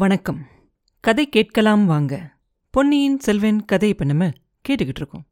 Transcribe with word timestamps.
வணக்கம். 0.00 0.46
கதை 1.00 1.28
கேட்கலாம் 1.28 1.86
வாங்க. 1.86 2.38
பொன்னியின் 2.70 3.18
செல்வன் 3.18 3.64
கதை 3.64 3.88
இப்போ 3.88 4.04
நம்ம 4.04 4.24
கேட்டுக்கிட்டு 4.68 5.00
இருக்கோம். 5.02 5.26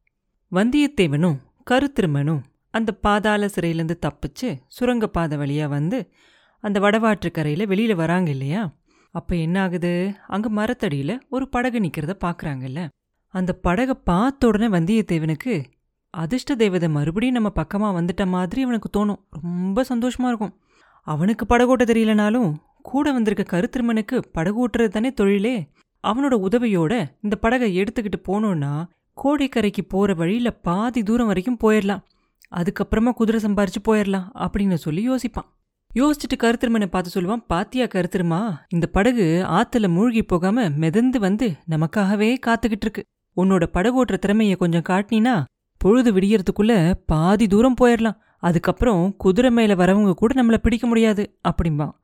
வந்தியத்தேவனும் 0.52 1.36
கருத்திருமனும் 1.70 2.40
அந்த 2.70 2.92
பாதாள 2.92 3.46
சிறையிலேருந்து 3.46 3.96
தப்பிச்சு 4.06 4.58
சுரங்கப்பாதை 4.66 5.38
பாதை 5.38 5.38
வழியா 5.38 5.68
வந்து 5.68 6.12
அந்த 6.60 6.80
வடவாற்று 6.80 7.30
கரையில் 7.30 7.66
வெளியில் 7.66 7.94
வராங்க 7.94 8.30
இல்லையா? 8.30 8.76
அப்போ 9.10 9.36
என்ன 9.36 9.60
ஆகுது 9.60 10.14
அங்கே 10.26 10.48
மரத்தடியில் 10.48 11.22
ஒரு 11.28 11.48
படகு 11.48 11.80
நிற்கிறத 11.80 12.16
பார்க்குறாங்கல்ல 12.24 12.88
அந்த 13.26 13.52
படகை 13.52 13.94
பார்த்த 14.04 14.46
உடனே 14.46 14.78
வந்தியத்தேவனுக்கு 14.78 15.64
அதிர்ஷ்ட 16.10 16.54
தேவதை 16.54 16.88
மறுபடியும் 16.88 17.34
நம்ம 17.34 17.50
பக்கமாக 17.50 18.00
வந்துட்ட 18.00 18.26
மாதிரி 18.26 18.62
அவனுக்கு 18.62 18.88
தோணும். 18.98 19.20
ரொம்ப 19.30 19.84
சந்தோஷமாக 19.84 20.36
இருக்கும். 20.36 20.60
அவனுக்கு 21.02 21.46
படகோட்ட 21.46 21.84
தெரியலனாலும் 21.84 22.54
கூட 22.90 23.12
வந்திருக்க 23.12 23.44
கருத்திருமனுக்கு 23.52 24.16
படகு 24.32 24.58
ஓட்டுறது 24.64 24.88
தானே 24.88 25.10
தொழிலே? 25.12 25.56
அவனோட 26.04 26.34
உதவியோட 26.46 26.92
இந்த 27.22 27.36
படகை 27.36 27.68
எடுத்துக்கிட்டு 27.80 28.18
போனோன்னா 28.28 28.72
கோடைக்கரைக்கு 29.16 29.82
போகிற 29.88 30.14
வழியில் 30.14 30.58
பாதி 30.62 31.00
தூரம் 31.02 31.26
வரைக்கும் 31.26 31.60
போயிடலாம் 31.64 32.02
அதுக்கப்புறமா 32.58 33.10
குதிரை 33.10 33.40
சம்பாரிச்சு 33.44 33.80
போயிடலாம் 33.88 34.28
அப்படின்னு 34.44 34.78
சொல்லி 34.84 35.02
யோசிப்பான். 35.10 35.48
யோசிச்சுட்டு 35.94 36.36
கருத்திருமனை 36.42 36.86
பார்த்து 36.86 37.10
சொல்லுவான் 37.14 37.44
பாத்தியா 37.46 37.86
கருத்திருமா 37.94 38.40
இந்த 38.68 38.86
படகு 38.96 39.26
ஆத்துல 39.58 39.88
மூழ்கி 39.88 40.22
போகாம 40.22 40.68
மிதந்து 40.82 41.20
வந்து 41.20 41.46
நமக்காகவே 41.70 42.30
காத்துக்கிட்டு 42.46 42.86
இருக்கு. 42.86 43.02
உன்னோட 43.36 43.64
படகு 43.76 43.96
ஓட்டுற 44.04 44.16
திறமைய 44.26 44.56
கொஞ்சம் 44.56 44.88
காட்டினா 44.88 45.34
பொழுது 45.80 46.10
விடியறதுக்குள்ள 46.12 46.72
பாதி 47.06 47.46
தூரம் 47.46 47.78
போயிடலாம் 47.80 48.18
அதுக்கப்புறம் 48.48 49.02
குதிரை 49.16 49.50
மேல 49.50 49.74
வரவங்க 49.74 50.12
கூட 50.20 50.32
நம்மளை 50.42 50.58
பிடிக்க 50.64 50.86
முடியாது 50.86 51.24
அப்படிம்பான். 51.48 51.94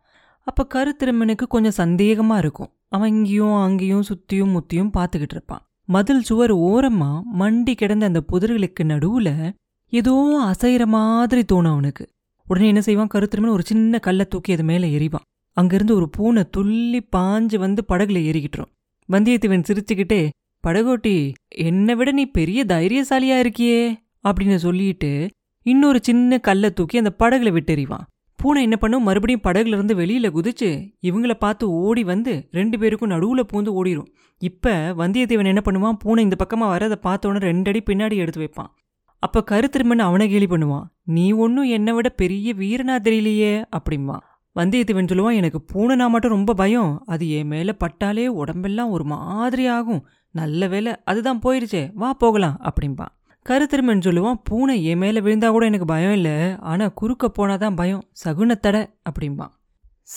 அப்ப 0.45 0.67
கருத்திருமனுக்கு 0.75 1.47
கொஞ்சம் 1.47 1.87
சந்தேகமா 1.87 2.37
இருக்கும். 2.37 2.71
அவன் 2.89 3.09
இங்கேயும் 3.09 3.55
அங்கேயும் 3.55 4.03
சுத்தியும் 4.03 4.51
முத்தியும் 4.51 4.91
பார்த்துக்கிட்டு 4.95 5.33
இருப்பான். 5.33 5.67
மதில் 5.85 6.23
சுவர் 6.23 6.55
ஓரமா 6.57 7.21
மண்டி 7.39 7.75
கிடந்த 7.75 8.07
அந்த 8.07 8.23
புதர்களுக்கு 8.33 8.83
நடுவுல 8.83 9.53
ஏதோ 9.89 10.15
அசைகிற 10.45 10.85
மாதிரி 10.85 11.45
தோணும் 11.53 11.71
அவனுக்கு. 11.71 12.09
உடனே 12.47 12.67
என்ன 12.67 12.81
செய்வான்? 12.81 13.09
கருத்திருமன் 13.15 13.49
ஒரு 13.49 13.63
சின்ன 13.63 13.99
கல்லை 13.99 14.27
தூக்கி 14.27 14.53
அது 14.53 14.65
மேலே 14.65 14.99
எறிவான். 14.99 15.27
அங்கிருந்து 15.53 15.95
ஒரு 15.95 16.09
பூனை 16.11 16.45
துள்ளி 16.51 17.01
பாஞ்சு 17.17 17.59
வந்து 17.59 17.85
படகுல 17.89 18.21
ஏறிக்கிட்டுரும். 18.31 18.73
வந்தியத்தேவன் 19.13 19.65
சிரிச்சுக்கிட்டே 19.69 20.29
படகோட்டி 20.67 21.33
என்னை 21.49 21.95
விட 21.95 22.13
நீ 22.13 22.25
பெரிய 22.25 22.65
தைரியசாலியா 22.65 23.39
இருக்கியே? 23.45 23.97
அப்படின்னு 24.25 24.57
சொல்லிட்டு 24.57 25.31
இன்னொரு 25.63 25.99
சின்ன 26.03 26.39
கல்லை 26.39 26.73
தூக்கி 26.73 26.99
அந்த 26.99 27.13
படகுல 27.19 27.53
விட்டெறிவான். 27.57 28.07
பூனை 28.45 28.63
என்ன 28.67 28.77
பண்ணும்? 28.81 29.07
மறுபடியும் 29.09 29.45
படகுலேருந்து 29.45 29.95
வெளியில் 30.01 30.35
குதிச்சு 30.37 30.69
இவங்கள 31.09 31.35
பார்த்து 31.45 31.65
ஓடி 31.83 32.03
வந்து 32.13 32.33
ரெண்டு 32.59 32.77
பேருக்கும் 32.79 33.13
நடுவில் 33.13 33.49
பூந்து 33.53 33.71
ஓடிரும். 33.81 34.09
இப்போ 34.49 34.73
வந்தியத்தேவன் 34.99 35.51
என்ன 35.53 35.63
பண்ணுவான்? 35.67 35.99
பூனை 36.03 36.23
இந்த 36.25 36.37
பக்கமாக 36.41 36.73
வரதை 36.73 36.97
பார்த்த 37.07 37.29
உடனே 37.29 37.81
பின்னாடி 37.91 38.17
எடுத்து 38.25 38.41
வைப்பான். 38.43 38.71
அப்போ 39.23 39.41
கருத்திருமன் 39.51 40.03
அவனை 40.07 40.27
கேலி 40.29 40.49
பண்ணுவான். 40.51 40.87
நீ 41.17 41.25
ஒன்றும் 41.45 41.69
என்னை 41.77 41.93
விட 41.97 42.09
பெரிய 42.23 42.55
வீரனா 42.63 42.97
தெரியலையே 43.07 43.53
அப்படிம்பான். 43.79 44.25
வந்தியத்தேவன் 44.59 45.11
சொல்லுவான் 45.11 45.39
எனக்கு 45.41 45.61
பூனைனா 45.73 46.07
மட்டும் 46.15 46.35
ரொம்ப 46.37 46.55
பயம். 46.55 46.93
அது 47.07 47.25
என் 47.39 47.51
மேலே 47.53 47.73
பட்டாலே 47.85 48.27
உடம்பெல்லாம் 48.43 48.93
ஒரு 48.97 49.05
மாதிரி 49.15 49.67
ஆகும். 49.77 50.05
நல்ல 50.41 50.69
வேலை 50.75 50.93
அதுதான் 51.05 51.43
போயிருச்சே. 51.45 51.85
வா 52.03 52.11
போகலாம் 52.25 52.61
அப்படிம்பான். 52.71 53.15
கருத்திருமன் 53.49 54.05
சொல்லுவான் 54.05 54.41
பூனை 54.45 54.85
என் 54.85 54.99
மேல 54.99 55.21
விழுந்தா 55.21 55.49
கூட 55.51 55.67
எனக்கு 55.67 55.87
பயம் 55.87 56.13
இல்லை 56.13 56.57
ஆனா 56.59 56.89
குறுக்க 56.89 57.33
போனாதான் 57.39 57.77
பயம். 57.77 58.05
சகுனத்தடை 58.25 58.81
அப்படிம்பான். 59.11 59.51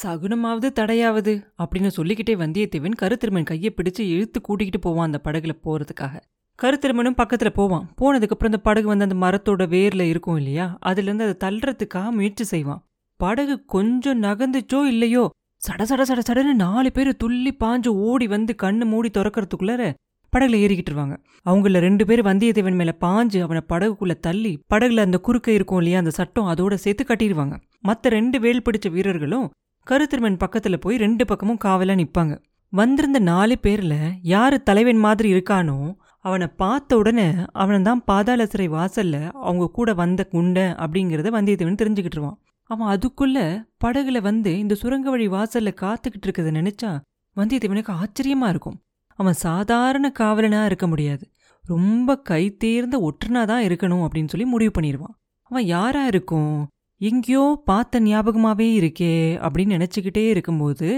சகுனமாவது 0.03 0.69
தடையாவது 0.79 1.33
அப்படின்னு 1.63 1.87
சொல்லிக்கிட்டே 1.87 2.35
வந்தியத்தேவன் 2.35 2.95
கருத்திருமன் 3.01 3.43
கையை 3.43 3.73
பிடிச்சு 3.75 3.99
இழுத்து 3.99 4.41
கூட்டிக்கிட்டு 4.41 4.89
போவான் 4.89 5.05
அந்த 5.05 5.19
படகுல 5.23 5.49
போறதுக்காக. 5.63 6.13
கருத்திருமனும் 6.59 7.19
பக்கத்துல 7.23 7.49
போவான். 7.49 7.89
போனதுக்கப்புறம் 8.01 8.51
அந்த 8.51 8.57
படகு 8.57 8.87
வந்து 8.87 9.07
அந்த 9.09 9.17
மரத்தோட 9.25 9.65
வேர்ல 9.75 10.01
இருக்கும் 10.01 10.37
இல்லையா? 10.37 10.77
அதுல 10.79 11.11
இருந்து 11.11 11.23
அதை 11.27 11.35
தள்ளுறதுக்காக 11.43 12.09
முயற்சி 12.09 12.43
செய்வான். 12.43 12.87
படகு 13.19 13.65
கொஞ்சம் 13.65 14.23
நகர்ந்துச்சோ 14.23 14.85
இல்லையோ 14.85 15.29
சட 15.61 15.83
சட 15.83 16.01
சட 16.09 16.19
சடன்னு 16.29 16.53
நாலு 16.53 16.91
பேர் 16.91 17.15
துள்ளி 17.15 17.51
பாஞ்சு 17.59 17.87
ஓடி 17.87 18.27
வந்து 18.27 18.55
கண்ணு 18.63 18.85
மூடி 18.85 19.09
திறக்கறதுக்குள்ளார 19.13 19.93
படகுல 20.35 20.57
ஏறிக்கிட்டுருவாங்க 20.57 21.15
அவங்கள 21.45 21.79
ரெண்டு 21.79 22.05
பேர் 22.05 22.21
வந்தியத்தேவன் 22.21 22.75
மேல 22.75 22.97
பாஞ்சு 23.01 23.41
அவனை 23.41 23.61
படகுக்குள்ள 23.69 24.19
தள்ளி 24.19 24.63
படகுல 24.73 24.99
அந்த 24.99 25.17
குறுக்க 25.17 25.51
இருக்கும் 25.51 25.77
இல்லையா 25.77 25.97
அந்த 25.97 26.09
சட்டம் 26.09 26.47
அதோட 26.47 26.73
சேர்த்து 26.73 27.03
கட்டிடுவாங்க 27.03 27.55
மத்த 27.87 28.01
ரெண்டு 28.01 28.39
வேல் 28.39 28.61
பிடிச்ச 28.61 28.91
வீரர்களும் 28.91 29.49
கருத்திருமன் 29.87 30.37
பக்கத்துல 30.39 30.75
போய் 30.75 30.97
ரெண்டு 30.97 31.25
பக்கமும் 31.25 31.57
காவலா 31.65 31.95
நிப்பாங்க. 31.95 32.37
வந்திருந்த 32.69 33.19
நாலு 33.19 33.57
பேர்ல 33.63 33.95
யாரு 34.21 34.63
தலைவன் 34.63 34.97
மாதிரி 34.97 35.33
இருக்கானோ 35.33 35.95
அவனை 36.19 36.47
பார்த்த 36.47 36.97
உடனே 36.97 37.33
அவனை 37.51 37.81
தான் 37.81 38.03
பாதாள 38.03 38.45
சிறை 38.45 38.69
வாசல்ல 38.69 39.31
அவங்க 39.31 39.69
கூட 39.69 39.93
வந்த 39.93 40.25
குண்டை 40.25 40.63
அப்படிங்கிறத 40.63 41.31
வந்தியத்தேவன் 41.37 41.79
தெரிஞ்சுக்கிட்டுருவான் 41.81 42.37
அவன் 42.63 42.97
அதுக்குள்ள 42.97 43.65
படகுல 43.85 44.21
வந்து 44.21 44.59
இந்த 44.59 44.75
சுரங்க 44.75 45.09
வழி 45.09 45.27
வாசல்ல 45.27 45.73
காத்துக்கிட்டு 45.81 46.27
இருக்கதை 46.27 46.53
நினைச்சா 46.59 46.99
வந்தியத்தேவனுக்கு 47.35 48.03
ஆச்சரியமா 48.03 48.47
இருக்கும். 48.49 48.77
அவன் 49.19 49.37
சாதாரண 49.45 50.05
காவலனா 50.19 50.61
இருக்க 50.65 50.87
முடியாது. 50.87 51.25
ரொம்ப 51.65 52.09
கை 52.21 52.43
தேர்ந்த 52.55 52.95
ஒற்றனா 53.07 53.41
தான் 53.45 53.63
இருக்கணும் 53.63 54.03
அப்படின்னு 54.05 54.31
சொல்லி 54.33 54.45
முடிவு 54.45 54.73
பண்ணிடுவான். 54.77 55.15
அவன் 55.51 55.65
யாரா 55.65 56.03
இருக்கும்? 56.05 56.55
எங்கேயோ 57.01 57.43
பார்த்த 57.65 57.99
ஞாபகமாவே 58.01 58.67
இருக்கே 58.79 59.13
அப்படின்னு 59.47 59.75
நினைச்சுக்கிட்டே 59.75 60.23
இருக்கும்போது 60.27 60.89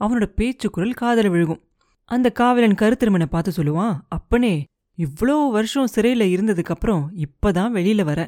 அவனோட 0.00 0.26
பேச்சு 0.38 0.68
குரல் 0.70 0.92
காதல 0.92 1.28
விழுகும். 1.28 1.62
அந்த 2.10 2.28
காவலன் 2.30 2.80
கருத்திருமனை 2.80 3.26
பார்த்து 3.26 3.50
சொல்லுவான் 3.56 3.96
அப்பனே 4.08 4.54
இவ்வளோ 4.98 5.36
வருஷம் 5.50 5.92
சிறையில 5.94 6.24
இருந்ததுக்கு 6.34 6.72
அப்புறம் 6.74 7.02
இப்பதான் 7.16 7.74
வெளியில 7.76 8.02
வர. 8.04 8.20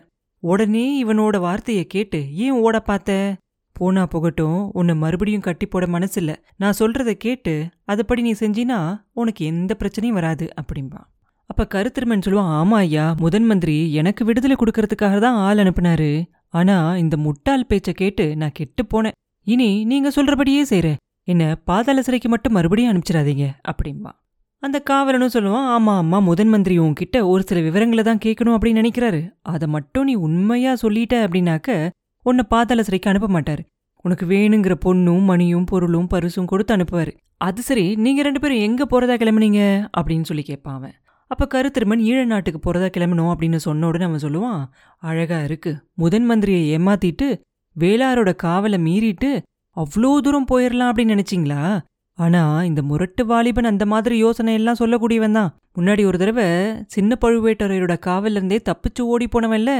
உடனே 0.42 0.86
இவனோட 1.04 1.36
வார்த்தையை 1.38 1.84
கேட்டு 1.86 2.20
ஏன் 2.36 2.58
ஓட 2.64 2.76
பார்த்த? 2.80 3.12
போனா 3.78 4.02
போகட்டும் 4.06 4.58
உன்னை 4.78 4.94
மறுபடியும் 4.94 5.46
கட்டி 5.46 5.66
போட 5.66 5.84
மனசில்ல. 5.86 6.32
நான் 6.62 6.78
சொல்றதை 6.78 7.14
கேட்டு 7.24 7.54
அதுபடி 7.92 8.22
நீ 8.26 8.32
செஞ்சினா 8.40 8.78
உனக்கு 9.12 9.42
எந்த 9.52 9.72
பிரச்சனையும் 9.80 10.18
வராது 10.20 10.46
அப்படின்பா 10.60 11.00
அப்ப 11.50 11.66
கருத்திருமன் 11.74 12.24
சொல்லுவான் 12.26 12.52
ஆமா 12.60 12.76
ஐயா 12.84 13.06
முதன் 13.22 13.46
மந்திரி 13.48 13.76
எனக்கு 14.00 14.22
விடுதலை 14.24 14.56
கொடுக்கறதுக்காக 14.58 15.18
தான் 15.18 15.38
ஆள் 15.46 15.60
அனுப்புனாரு. 15.62 16.10
ஆனா 16.58 16.76
இந்த 16.96 17.16
முட்டாள் 17.16 17.66
பேச்சை 17.66 17.92
கேட்டு 17.94 18.24
நான் 18.40 18.54
கெட்டு 18.54 18.82
போனேன். 18.92 19.16
இனி 19.46 19.70
நீங்க 19.84 20.08
சொல்றபடியே 20.16 20.62
செய்றேன் 20.70 21.00
என்ன 21.32 21.42
பாதாள 21.64 22.02
சிறைக்கு 22.02 22.28
மட்டும் 22.28 22.54
மறுபடியும் 22.56 22.90
அனுப்பிச்சிடாதீங்க 22.92 23.46
அப்படின்பா 23.70 24.12
அந்த 24.62 24.78
காவலனும் 24.90 25.34
சொல்லுவான் 25.34 25.66
ஆமா 25.74 25.94
அம்மா 26.02 26.18
முதன் 26.28 26.48
மந்திரி 26.48 26.74
உன்கிட்ட 26.78 27.16
ஒரு 27.32 27.42
சில 27.48 27.60
விவரங்களை 27.60 28.02
தான் 28.04 28.22
கேட்கணும் 28.24 28.56
அப்படின்னு 28.56 28.80
நினைக்கிறாரு. 28.82 29.20
அதை 29.52 29.66
மட்டும் 29.68 30.04
நீ 30.04 30.14
உண்மையா 30.26 30.72
சொல்லிட்ட 30.82 31.14
அப்படின்னாக்க 31.24 31.68
உன்னை 32.28 32.44
பாதாள 32.48 32.82
சிறைக்கு 32.82 33.10
அனுப்ப 33.10 33.28
மாட்டாரு. 33.34 33.62
உனக்கு 34.04 34.24
வேணுங்கிற 34.26 34.74
பொண்ணும் 34.84 35.24
மணியும் 35.24 35.64
பொருளும் 35.64 36.06
பரிசும் 36.06 36.44
கொடுத்து 36.44 36.76
அனுப்புவாரு. 36.76 37.12
அது 37.36 37.62
சரி 37.62 37.94
நீங்க 37.94 38.22
ரெண்டு 38.22 38.40
பேரும் 38.40 38.58
எங்க 38.58 38.82
போறதா 38.84 39.14
கிளம்புனீங்க? 39.20 39.88
அப்படின்னு 39.98 40.22
சொல்லி 40.22 40.42
கேட்பான் 40.42 40.74
அவன். 40.74 40.94
அப்ப 41.30 41.46
கருத்திருமன் 41.54 42.02
ஈழ 42.10 42.24
நாட்டுக்கு 42.24 42.60
போறதா 42.64 42.88
கிளம்பணும் 42.96 43.30
அப்படின்னு 43.32 43.56
சொன்ன 43.56 43.86
உடனே 43.86 44.04
அவன் 44.04 44.24
சொல்லுவான் 44.24 44.60
அழகா 44.98 45.42
இருக்கு. 45.42 45.72
முதன் 45.94 46.30
மந்திரியை 46.30 46.62
ஏமாத்திட்டு 46.76 47.28
வேளாரோட 47.76 48.32
காவலை 48.42 48.78
மீறிட்டு 48.88 49.30
அவ்வளோ 49.76 50.10
தூரம் 50.18 50.50
போயிடலாம் 50.52 50.90
அப்படின்னு 50.90 51.16
நினைச்சிங்களா? 51.16 51.80
ஆனா 52.18 52.62
இந்த 52.62 52.82
முரட்டு 52.82 53.26
வாலிபன் 53.26 53.64
அந்த 53.64 53.86
மாதிரி 53.86 54.16
யோசனை 54.16 54.54
எல்லாம் 54.54 54.80
சொல்லக்கூடியவன் 54.80 55.32
தான். 55.32 55.50
முன்னாடி 55.78 56.02
ஒரு 56.06 56.18
தடவை 56.18 56.46
சின்ன 56.86 57.16
பழுவேட்டரையரோட 57.20 57.94
காவல்ல 58.06 58.40
இருந்தே 58.40 58.60
தப்பிச்சு 58.68 59.02
ஓடி 59.12 59.26
போனவன்ல. 59.26 59.72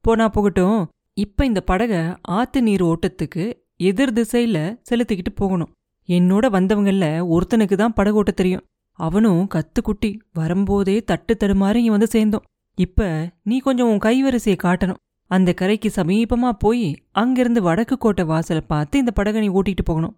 போனா 0.00 0.28
போகட்டும். 0.28 0.80
இப்ப 1.16 1.44
இந்த 1.44 1.60
படகை 1.60 2.00
ஆத்து 2.20 2.62
நீர் 2.62 2.82
ஓட்டத்துக்கு 2.82 3.44
எதிர் 3.76 4.12
திசையில 4.12 4.58
செலுத்திக்கிட்டு 4.90 5.32
போகணும். 5.34 5.70
என்னோட 6.08 6.44
வந்தவங்கள 6.56 7.06
ஒருத்தனுக்கு 7.34 7.74
தான் 7.74 7.92
படகு 7.92 8.16
ஓட்ட 8.16 8.30
தெரியும். 8.30 8.64
அவனும் 8.98 9.48
கத்துக்குட்டி 9.54 10.10
வரும்போதே 10.32 10.96
தட்டு 11.00 11.36
தடுமாறி 11.40 11.74
இங்க 11.74 11.90
வந்து 11.90 12.06
சேர்ந்தோம். 12.06 12.44
இப்ப 12.78 13.30
நீ 13.42 13.58
கொஞ்சம் 13.58 13.88
உன் 13.88 13.98
கைவரிசையை 13.98 14.58
காட்டணும். 14.62 15.00
அந்த 15.30 15.52
கரைக்கு 15.52 15.90
சமீபமா 15.96 16.50
போய் 16.58 16.98
அங்கிருந்து 17.12 17.62
வடக்கு 17.62 17.98
கோட்டை 17.98 18.24
வாசலை 18.24 18.62
பார்த்து 18.66 18.98
இந்த 18.98 19.10
படகை 19.10 19.40
நீ 19.40 19.48
ஓட்டிட்டு 19.48 19.84
போகணும் 19.84 20.14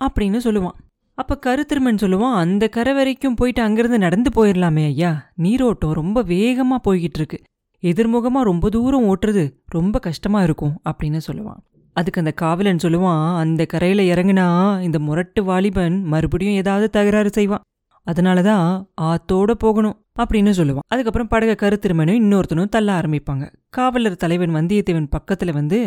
அப்படின்னு 0.00 0.40
சொல்லுவான். 0.44 0.78
அப்ப 1.18 1.38
கருத்திருமன் 1.46 2.02
சொல்லுவான் 2.02 2.34
அந்த 2.34 2.68
கரை 2.68 2.92
வரைக்கும் 2.94 3.34
போயிட்டு 3.34 3.62
அங்கிருந்து 3.62 3.98
நடந்து 3.98 4.30
போயிடலாமே 4.36 4.84
ஐயா. 4.84 5.32
நீரோட்டம் 5.36 5.98
ரொம்ப 6.00 6.22
வேகமா 6.22 6.76
போய்கிட்டு 6.84 7.20
இருக்கு. 7.20 7.40
எதிர்முகமாக 7.82 8.48
ரொம்ப 8.50 8.68
தூரம் 8.68 9.06
ஓட்டுறது 9.10 9.44
ரொம்ப 9.68 9.96
கஷ்டமாக 9.98 10.46
இருக்கும் 10.48 10.74
அப்படின்னு 10.90 11.20
சொல்லுவான். 11.28 11.60
அதுக்கு 11.96 12.22
அந்த 12.22 12.32
காவலன் 12.42 12.82
சொல்லுவான் 12.84 13.24
அந்த 13.42 13.62
கரையில் 13.72 14.02
இறங்குனா 14.12 14.46
இந்த 14.86 14.98
முரட்டு 14.98 15.40
வாலிபன் 15.44 15.96
மறுபடியும் 16.12 16.58
ஏதாவது 16.62 16.86
தகராறு 16.90 17.30
செய்வான். 17.30 17.64
அதனால 18.06 18.42
தான் 18.42 18.66
ஆத்தோட 19.00 19.50
போகணும் 19.64 19.98
அப்படின்னு 20.22 20.52
சொல்லுவான். 20.60 20.86
அதுக்கப்புறம் 20.88 21.30
படக 21.30 21.52
கருத்திருமனும் 21.62 22.20
இன்னொருத்தனும் 22.22 22.72
தள்ள 22.76 22.88
ஆரம்பிப்பாங்க. 23.00 23.44
காவலர் 23.68 24.22
தலைவன் 24.24 24.56
வந்தியத்தேவன் 24.58 25.12
பக்கத்தில் 25.16 25.58
வந்து 25.60 25.80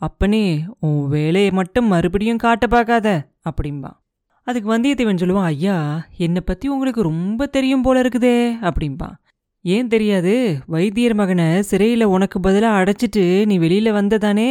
அப்பனே 0.00 0.44
உன் 0.78 0.98
வேலையை 1.08 1.50
மட்டும் 1.50 1.86
மறுபடியும் 1.86 2.42
காட்ட 2.44 2.64
பார்க்காத 2.66 3.08
அப்படிம்பான் 3.50 3.96
அதுக்கு 4.46 4.68
வந்தியத்தேவன் 4.72 5.20
சொல்லுவான் 5.20 5.48
ஐயா 5.52 5.76
என்னை 6.16 6.40
பற்றி 6.40 6.66
உங்களுக்கு 6.68 7.02
ரொம்ப 7.02 7.46
தெரியும் 7.46 7.84
போல 7.86 8.02
இருக்குதே 8.02 8.36
அப்படிம்பான் 8.68 9.14
ஏன் 9.74 9.88
தெரியாது? 9.88 10.32
வைத்தியர் 10.66 11.14
மகனை 11.14 11.62
சிறையில் 11.62 12.04
உனக்கு 12.04 12.40
பதிலாக 12.40 12.78
அடைச்சிட்டு 12.80 13.22
நீ 13.46 13.54
வெளியில் 13.58 13.92
வந்ததானே? 13.92 14.50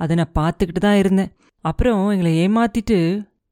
அதை 0.00 0.16
நான் 0.16 0.36
பார்த்துக்கிட்டு 0.38 0.82
தான் 0.84 0.96
இருந்தேன். 0.96 1.32
அப்புறம் 1.64 2.04
எங்களை 2.08 2.32
ஏமாத்திட்டு 2.44 2.98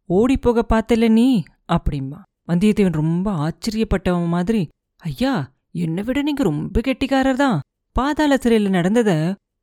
ஓடி 0.08 0.36
போக 0.36 0.64
பார்த்தல 0.72 1.08
நீ? 1.08 1.26
அப்படிம்பா. 1.72 2.20
வந்தியத்தேவன் 2.48 3.00
ரொம்ப 3.02 3.26
ஆச்சரியப்பட்டவன் 3.44 4.32
மாதிரி 4.36 4.62
ஐயா 5.02 5.34
என்னை 5.72 6.02
விட 6.02 6.22
நீங்க 6.22 6.42
ரொம்ப 6.42 6.80
கெட்டிக்காரர் 6.80 7.42
தான். 7.44 7.60
பாதாள 7.96 8.36
சிறையில் 8.36 8.76
நடந்தத 8.78 9.10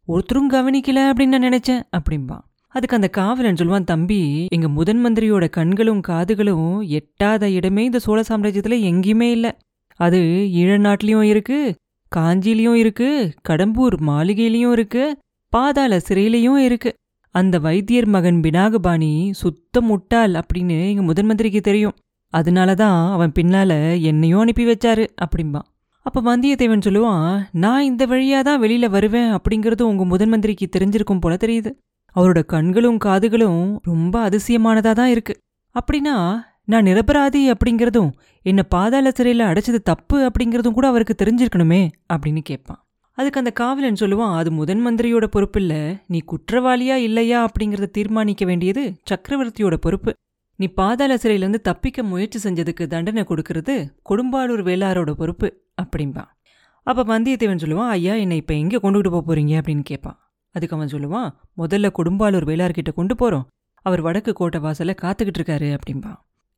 ஒருத்தரும் 0.07 0.51
கவனிக்கல 0.51 0.99
அப்படின்னு 1.09 1.33
நான் 1.35 1.47
நினைச்சேன் 1.49 1.83
அப்படிம்பா. 1.97 2.37
அதுக்கு 2.75 2.95
அந்த 2.95 3.07
காவலன் 3.07 3.59
சொல்லுவான் 3.61 3.89
தம்பி 3.93 4.21
எங்க 4.49 4.67
முதன் 4.69 5.01
மந்திரியோட 5.05 5.49
கண்களும் 5.49 6.01
காதுகளும் 6.07 6.87
எட்டாத 6.99 7.49
இடமே 7.49 7.83
இந்த 7.83 7.99
சோழ 7.99 8.21
சாம்ராஜ்யத்துல 8.29 8.77
எங்கேயுமே 8.91 9.29
இல்ல. 9.37 9.47
அது 10.05 10.19
ஈழநாட்டிலையும் 10.61 11.27
இருக்கு 11.31 11.59
காஞ்சிலையும் 12.11 12.77
இருக்கு 12.81 13.09
கடம்பூர் 13.49 13.95
மாளிகையிலயும் 14.09 14.73
இருக்கு 14.77 15.03
பாதாள 15.53 15.99
சிறையிலையும் 16.07 16.59
இருக்கு. 16.67 16.91
அந்த 17.35 17.55
வைத்தியர் 17.65 18.07
மகன் 18.15 18.39
பினாகபாணி 18.45 19.11
சுத்த 19.41 19.81
முட்டாள் 19.81 20.33
அப்படின்னு 20.39 20.77
எங்க 20.91 21.03
முதன் 21.09 21.25
மந்திரிக்கு 21.25 21.61
தெரியும். 21.61 21.95
அதனால 22.33 22.69
தான் 22.81 22.97
அவன் 23.11 23.35
பின்னால 23.37 23.71
என்னையும் 24.09 24.43
அனுப்பி 24.43 24.65
வச்சாரு 24.65 25.05
அப்படிம்பா 25.25 25.61
அப்ப 26.05 26.19
வந்தியத்தேவன் 26.27 26.85
சொல்லுவான் 26.85 27.25
நான் 27.63 27.87
இந்த 27.89 28.03
வழியா 28.11 28.39
தான் 28.47 28.61
வெளியில 28.61 28.85
வருவேன் 28.89 29.31
அப்படிங்கறது 29.37 29.83
உங்க 29.89 30.03
முதன் 30.05 30.31
மந்திரிக்கு 30.33 30.67
தெரிஞ்சிருக்கும் 30.75 31.21
போல 31.23 31.33
தெரியுது. 31.43 31.71
அவரோட 32.15 32.39
கண்களும் 32.45 32.97
காதுகளும் 33.05 33.61
ரொம்ப 33.89 34.15
அதிசயமானதா 34.29 34.91
தான் 34.91 35.11
இருக்கு. 35.15 35.33
அப்படின்னா 35.75 36.15
நான் 36.71 36.87
நிரபராதி 36.87 37.39
அப்படிங்கிறதும் 37.51 38.11
என்னை 38.45 38.63
பாதாள 38.73 39.11
சிறையில் 39.11 39.49
அடைச்சது 39.49 39.79
தப்பு 39.89 40.17
அப்படிங்கிறதும் 40.27 40.75
கூட 40.77 40.85
அவருக்கு 40.87 41.15
தெரிஞ்சிருக்கணுமே 41.21 41.79
அப்படின்னு 42.13 42.41
கேட்பான். 42.49 42.79
அதுக்கு 43.17 43.39
அந்த 43.41 43.51
காவலன் 43.51 43.99
சொல்லுவான் 44.01 44.35
அது 44.39 44.49
முதன் 44.59 44.83
மந்திரியோட 44.85 45.25
பொறுப்பில்ல 45.33 45.73
நீ 46.07 46.19
குற்றவாளியா 46.31 46.95
இல்லையா? 47.07 47.39
அப்படிங்கிறத 47.47 47.89
தீர்மானிக்க 47.97 48.45
வேண்டியது 48.45 48.83
சக்கரவர்த்தியோட 49.11 49.77
பொறுப்பு. 49.85 50.13
நீ 50.59 50.67
பாதாள 50.79 51.11
சிறையிலேருந்து 51.15 51.61
தப்பிக்க 51.69 52.03
முயற்சி 52.03 52.39
செஞ்சதுக்கு 52.45 52.83
தண்டனை 52.87 53.25
கொடுக்கறது 53.31 53.75
கொடும்பாளூர் 54.09 54.65
வேளாரோட 54.69 55.11
பொறுப்பு 55.21 55.49
அப்படிம்பா. 55.81 56.25
அப்போ 56.87 57.01
வந்தியத்தேவன் 57.13 57.63
சொல்லுவான் 57.65 57.93
ஐயா 57.97 58.15
என்னை 58.23 58.37
இப்போ 58.43 58.53
எங்கே 58.63 58.77
கொண்டுகிட்டு 58.77 59.13
போக 59.15 59.23
போகிறீங்க 59.27 59.53
அப்படின்னு 59.61 59.85
கேட்பான். 59.91 60.19
அதுக்கு 60.55 60.75
அவன் 60.75 60.93
சொல்லுவான் 60.95 61.29
முதல்ல 61.57 61.89
கொடும்பாலூர் 61.99 62.49
வேளார்கிட்ட 62.51 62.93
கொண்டு 62.99 63.15
போகிறோம் 63.15 63.47
அவர் 63.85 64.01
வடக்கு 64.01 64.33
கோட்டை 64.33 64.59
வாசலை 64.65 64.95
காத்துக்கிட்டு 65.01 65.39
இருக்காரு 65.39 65.69
அப்படிம்பா. 65.77 66.11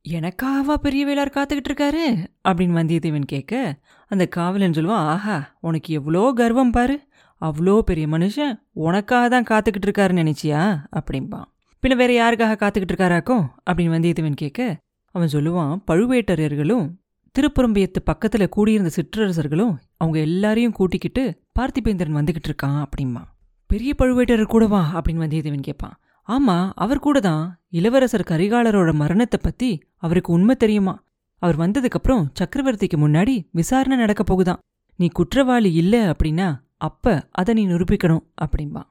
எனக்காவா 0.04 0.74
பெரிய 0.74 1.02
வேளார் 1.06 1.36
காத்துக்கிட்டு 1.36 1.70
இருக்காரு 1.70 2.02
அப்படின்னு 2.48 2.76
வந்தியத்தேவன் 2.78 3.24
கேட்க 3.24 3.80
அந்த 4.06 4.26
காவலன் 4.26 4.70
சொல்லுவான் 4.70 5.06
ஆஹா 5.12 5.56
உனக்கு 5.60 5.94
எவ்வளோ 5.94 6.32
கர்வம் 6.36 6.70
பாரு. 6.70 7.08
அவ்வளோ 7.40 7.78
பெரிய 7.80 8.06
மனுஷன் 8.06 8.52
உனக்காக 8.72 9.28
தான் 9.28 9.46
காத்துக்கிட்டு 9.50 9.86
இருக்காருன்னு 9.86 10.22
நினைச்சியா? 10.22 10.60
அப்படிம்பான். 10.96 11.44
பின்ன 11.82 11.96
வேற 11.96 12.10
யாருக்காக 12.18 12.54
காத்துக்கிட்டு 12.62 12.94
இருக்காராக்கோ 12.94 13.36
அப்படின்னு 13.70 13.94
வந்தியத்தேவன் 13.96 14.32
கேட்க 14.34 14.76
அவன் 15.14 15.32
சொல்லுவான் 15.32 15.72
பழுவேட்டரையர்களும் 15.90 16.86
திருப்புறம்பியத்து 17.34 18.00
பக்கத்தில் 18.04 18.48
கூடியிருந்த 18.48 18.90
சிற்றரசர்களும் 18.96 19.74
அவங்க 19.96 20.18
எல்லாரையும் 20.18 20.72
கூட்டிக்கிட்டு 20.72 21.42
பார்த்திபேந்திரன் 21.58 22.18
வந்துக்கிட்டு 22.20 22.50
இருக்கான் 22.50 22.84
அப்படிம்பான். 22.84 23.28
பெரிய 23.66 23.94
பழுவேட்டரர் 23.98 24.52
கூடவா? 24.54 25.00
அப்படின்னு 25.00 25.24
வந்தியத்தேவன் 25.24 25.68
கேட்பான். 25.68 25.96
ஆமா 26.28 26.72
அவர் 26.74 26.98
கூட 26.98 27.20
தான் 27.20 27.42
இளவரசர் 27.68 28.28
கரிகாலரோட 28.30 28.94
மரணத்தை 28.94 29.38
பத்தி 29.42 29.70
அவருக்கு 29.96 30.32
உண்மை 30.32 30.54
தெரியுமா? 30.56 30.94
அவர் 31.42 31.58
வந்ததுக்கப்புறம் 31.58 32.24
சக்கரவர்த்திக்கு 32.38 32.96
முன்னாடி 32.96 33.34
விசாரணை 33.50 33.96
நடக்க 33.96 34.22
போகுதாம் 34.24 34.62
நீ 34.98 35.06
குற்றவாளி 35.08 35.70
இல்ல 35.72 36.12
அப்படின்னா 36.12 36.48
அப்ப 36.76 37.14
அதை 37.30 37.54
நீ 37.54 37.66
நிரூபிக்கணும் 37.66 38.24
அப்படின்பா 38.44 38.82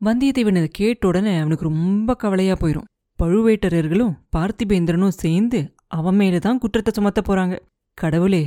வந்தியத்தேவன் 0.00 0.58
அதை 0.60 0.68
கேட்ட 0.72 1.06
உடனே 1.08 1.32
அவனுக்கு 1.38 1.64
ரொம்ப 1.64 2.14
கவலையா 2.14 2.54
போயிரும். 2.60 2.88
பழுவேட்டரர்களும் 3.18 4.14
பார்த்திபேந்திரனும் 4.36 5.18
சேர்ந்து 5.22 5.60
அவன் 5.86 6.14
மேல 6.14 6.38
தான் 6.38 6.58
குற்றத்தை 6.58 6.92
சுமத்த 6.94 7.20
போறாங்க. 7.28 7.54
கடவுளே 7.98 8.42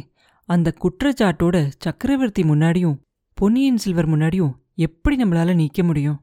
அந்த 0.49 0.69
குற்றச்சாட்டோட 0.83 1.55
சக்கரவர்த்தி 1.77 2.43
முன்னாடியும் 2.43 2.97
பொன்னியின் 3.37 3.77
செல்வர் 3.77 4.09
முன்னாடியும் 4.09 4.53
எப்படி 4.75 5.15
நம்மளால 5.23 5.55
நீக்க 5.55 5.83
முடியும்? 5.83 6.17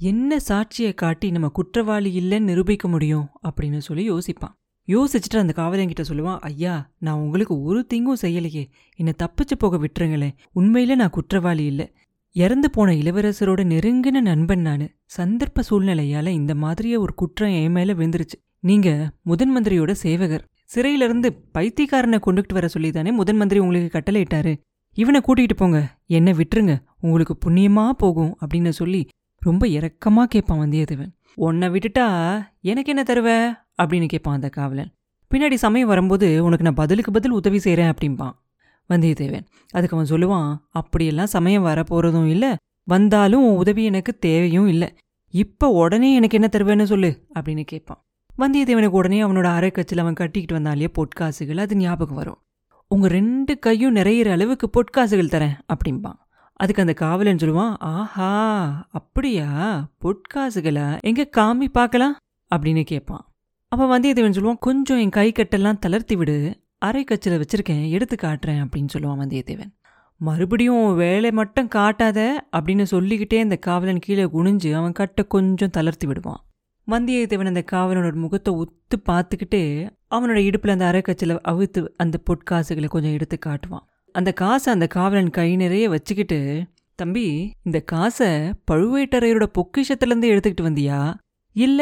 என்ன 0.00 0.36
சாட்சியை 0.48 0.94
காட்டி 0.94 1.30
நம்ம 1.30 1.48
குற்றவாளி 1.48 2.20
இல்லைன்னு 2.20 2.40
நிரூபிக்க 2.40 2.88
முடியும் 2.88 3.28
அப்படின்னு 3.48 3.78
சொல்லி 3.78 4.10
யோசிப்பான். 4.10 4.54
யோசிச்சுட்டு 4.86 5.38
அந்த 5.38 5.52
காவலங்கிட்ட 5.56 6.04
சொல்லுவான் 6.08 6.38
ஐயா 6.38 6.90
நான் 6.98 7.18
உங்களுக்கு 7.18 7.62
ஒரு 7.62 7.86
திங்கும் 7.94 8.22
செய்யலையே. 8.22 8.64
என்னை 8.96 9.12
தப்பிச்சு 9.22 9.56
போக 9.58 9.78
விட்டுருங்களேன் 9.78 10.36
உண்மையில 10.54 10.94
நான் 10.94 11.10
குற்றவாளி 11.10 11.64
இல்லை. 11.64 11.92
இறந்து 12.32 12.70
போன 12.70 12.92
இளவரசரோட 12.92 13.62
நெருங்கின 13.64 14.20
நண்பன் 14.20 14.60
நானு. 14.60 14.90
சந்தர்ப்ப 15.16 15.62
சூழ்நிலையால 15.70 16.26
இந்த 16.26 16.54
மாதிரியே 16.54 16.96
ஒரு 16.96 17.14
குற்றம் 17.14 17.50
என் 17.50 17.72
மேல 17.72 17.92
விழுந்துருச்சு. 17.92 18.38
நீங்க 18.60 19.12
முதன் 19.22 19.56
மந்திரியோட 19.56 19.90
சேவகர். 19.92 20.46
சிறையிலிருந்து 20.64 21.44
பைத்தியக்காரனை 21.54 22.18
கொண்டுகிட்டு 22.26 22.52
வர 22.52 22.68
சொல்லி 22.68 22.90
தானே 22.90 23.10
முதன் 23.10 23.36
மந்திரி 23.36 23.60
உங்களுக்கு 23.60 23.98
கட்டளையிட்டாரு. 23.98 24.58
இவனை 24.92 25.20
கூட்டிகிட்டு 25.20 25.56
போங்க. 25.56 25.98
என்னை 26.06 26.32
விட்டுருங்க. 26.32 26.78
உங்களுக்கு 27.00 27.36
புண்ணியமா 27.44 27.90
போகும் 27.90 28.36
அப்படின்னு 28.40 28.68
சொல்லி 28.68 29.08
ரொம்ப 29.44 29.66
இரக்கமாக 29.66 30.22
கேட்பான் 30.22 30.58
வந்தியத்தேவன். 30.58 31.12
உன்னை 31.34 31.68
விட்டுட்டா 31.68 32.06
எனக்கு 32.60 32.92
என்ன 32.94 33.02
தருவ? 33.02 33.54
அப்படின்னு 33.82 34.06
கேட்பான் 34.06 34.34
அந்த 34.34 34.48
காவலன். 34.48 34.90
பின்னாடி 35.30 35.54
சமயம் 35.54 35.88
வரும்போது 35.88 36.44
உனக்கு 36.44 36.64
நான் 36.64 36.74
பதிலுக்கு 36.74 37.10
பதில் 37.10 37.30
உதவி 37.30 37.58
செய்கிறேன் 37.58 37.92
அப்படிம்பான் 37.92 38.32
வந்தியத்தேவன். 38.88 39.46
அதுக்கு 39.70 39.96
அவன் 39.96 40.10
சொல்லுவான் 40.10 40.56
அப்படியெல்லாம் 40.70 41.26
சமயம் 41.26 41.64
வரப்போகிறதும் 41.64 42.26
இல்லை. 42.26 42.54
வந்தாலும் 42.84 43.44
உன் 43.44 43.56
உதவி 43.56 43.84
எனக்கு 43.84 44.18
தேவையும் 44.18 44.66
இல்லை. 44.66 44.94
இப்போ 45.30 45.68
உடனே 45.68 46.14
எனக்கு 46.14 46.38
என்ன 46.40 46.48
தருவேன்னு 46.52 46.84
சொல்லு 46.84 47.26
அப்படின்னு 47.34 47.62
கேட்பான் 47.62 48.04
வந்தியத்தேவனுக்கு 48.38 48.98
உடனே 49.00 49.22
அவனோட 49.22 49.48
அரைக்கச்சில் 49.58 49.98
அவன் 49.98 50.14
கட்டிக்கிட்டு 50.14 50.62
வந்தாலே 50.62 50.90
பொட்காசுகள் 50.92 51.58
அது 51.58 51.76
ஞாபகம் 51.76 52.16
வரும். 52.16 52.38
உங்கள் 52.88 53.10
ரெண்டு 53.10 53.58
கையும் 53.58 53.92
நிறையிற 53.92 54.30
அளவுக்கு 54.32 54.70
பொட்காசுகள் 54.70 55.32
தரேன் 55.34 55.58
அப்படிம்பான். 55.74 56.18
அதுக்கு 56.62 56.82
அந்த 56.82 56.94
காவலன் 56.94 57.36
சொல்லுவான் 57.36 57.74
ஆஹா 57.78 58.32
அப்படியா? 58.90 59.46
பொட்காசுகளா 60.02 61.00
எங்க 61.00 61.22
காமி 61.36 61.66
பார்க்கலாம்? 61.72 62.16
அப்படின்னு 62.54 62.82
கேட்பான். 62.82 63.24
அப்போ 63.68 63.84
வந்தியத்தேவன் 63.92 64.36
சொல்லுவான் 64.36 64.58
கொஞ்சம் 64.58 64.98
என் 64.98 65.08
கை 65.08 65.32
கட்டெல்லாம் 65.32 65.78
தளர்த்தி 65.78 66.16
விடு. 66.16 66.36
அரை 66.78 67.04
கச்சில் 67.04 67.38
வச்சிருக்கேன் 67.38 67.90
எடுத்து 67.90 68.16
காட்டுறேன் 68.22 68.62
அப்படின்னு 68.64 68.92
சொல்லுவான் 68.94 69.20
வந்தியத்தேவன். 69.22 69.72
மறுபடியும் 70.16 70.94
வேலை 70.94 71.30
மட்டும் 71.30 71.68
காட்டாத 71.68 72.46
அப்படின்னு 72.56 72.82
சொல்லிக்கிட்டே 72.82 73.40
அந்த 73.40 73.56
காவலன் 73.56 73.98
கீழே 73.98 74.24
குனிஞ்சு 74.24 74.74
அவன் 74.74 74.92
கட்டை 74.92 75.24
கொஞ்சம் 75.26 75.74
தளர்த்தி 75.78 76.06
விடுவான். 76.06 76.42
வந்தியத்தேவன் 76.88 77.52
அந்த 77.52 77.64
காவலனோட 77.72 78.14
முகத்தை 78.14 78.54
ஒத்து 78.54 79.02
பார்த்துக்கிட்டே 79.08 79.64
அவனோட 80.10 80.40
இடுப்பில் 80.48 80.76
அந்த 80.76 80.86
அரைக்கச்சில 80.92 81.38
அவிழ்த்து 81.42 81.94
அந்த 81.96 82.18
பொட்காசுகளை 82.26 82.88
கொஞ்சம் 82.88 83.12
எடுத்து 83.12 83.38
காட்டுவான். 83.46 83.86
அந்த 84.12 84.32
காசை 84.32 84.72
அந்த 84.72 84.86
காவலன் 84.86 85.30
கை 85.30 85.56
நிறைய 85.56 85.88
வச்சுக்கிட்டு 85.88 86.64
தம்பி 86.94 87.52
இந்த 87.62 87.80
காசை 87.80 88.28
பழுவேட்டரையரோட 88.70 89.46
பொக்கிஷத்துலேருந்து 89.54 90.28
எடுத்துக்கிட்டு 90.32 90.60
வந்தியா? 90.60 91.14
இல்ல 91.52 91.80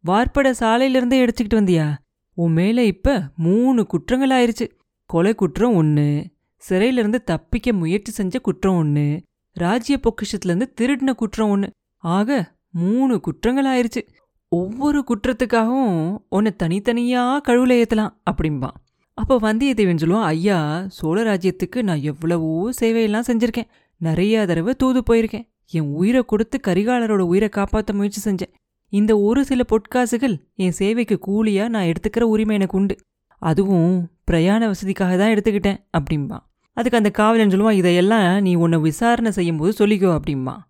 வார்ப்பட 0.00 0.50
சாலையிலிருந்தே 0.52 1.18
எடுத்துக்கிட்டு 1.24 1.54
வந்தியா? 1.54 1.96
உன் 2.34 2.52
மேல 2.52 2.84
இப்ப 2.84 3.30
மூணு 3.36 3.86
குற்றங்கள் 3.86 4.30
ஆயிருச்சு. 4.30 4.70
கொலை 5.06 5.34
குற்றம் 5.34 5.74
ஒன்று 5.74 6.30
சிறையிலிருந்து 6.56 7.24
தப்பிக்க 7.24 7.72
முயற்சி 7.72 8.12
செஞ்ச 8.12 8.38
குற்றம் 8.38 8.76
ஒன்று 8.76 9.22
ராஜ்ய 9.52 10.00
பொக்கிஷத்துலேருந்து 10.02 10.66
திருடின 10.80 11.12
குற்றம் 11.12 11.50
ஒன்று 11.50 11.70
ஆக 11.96 12.56
மூணு 12.70 13.20
குற்றங்கள் 13.20 13.66
ஆயிருச்சு. 13.66 14.08
ஒவ்வொரு 14.48 15.04
குற்றத்துக்காகவும் 15.08 16.18
உன்னை 16.28 16.52
தனித்தனியா 16.62 17.40
கழுவுல 17.48 17.82
ஏத்தலாம் 17.82 18.14
அப்படிம்பான். 18.30 18.76
அப்போ 19.20 19.34
வந்தியத்தேவன் 19.44 20.00
சொல்லுவான் 20.02 20.26
ஐயா 20.32 20.58
சோழ 20.96 21.18
ராஜ்யத்துக்கு 21.28 21.78
நான் 21.88 22.02
எவ்வளவோ 22.10 22.50
சேவையெல்லாம் 22.80 23.26
செஞ்சிருக்கேன். 23.28 23.68
நிறைய 24.00 24.44
தடவை 24.46 24.72
தூது 24.82 25.00
போயிருக்கேன். 25.08 25.46
என் 25.78 25.88
உயிரை 26.00 26.20
கொடுத்து 26.22 26.56
கரிகாலரோட 26.66 27.22
உயிரை 27.30 27.48
காப்பாற்ற 27.48 27.94
முயற்சி 27.98 28.20
செஞ்சேன். 28.26 28.52
இந்த 28.92 29.12
ஒரு 29.28 29.40
சில 29.48 29.64
பொட்காசுகள் 29.72 30.36
என் 30.64 30.76
சேவைக்கு 30.80 31.16
கூலியா 31.26 31.64
நான் 31.74 31.88
எடுத்துக்கிற 31.90 32.26
உரிமை 32.34 32.54
எனக்கு 32.58 32.78
உண்டு. 32.80 32.94
அதுவும் 33.42 33.96
பிரயாண 34.30 34.60
வசதிக்காக 34.72 35.16
தான் 35.22 35.32
எடுத்துக்கிட்டேன் 35.34 35.80
அப்படிம்பான். 35.98 36.44
அதுக்கு 36.76 37.00
அந்த 37.00 37.10
காவலன் 37.18 37.52
சொல்லுவான் 37.54 37.78
இதையெல்லாம் 37.80 38.28
நீ 38.46 38.52
உன்னை 38.64 38.78
விசாரணை 38.86 39.30
செய்யும்போது 39.38 39.72
சொல்லிக்கோ 39.80 40.10
அப்படிம்பான். 40.18 40.62